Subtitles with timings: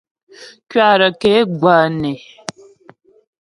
[0.69, 2.13] Kuatə ke gwǎ né.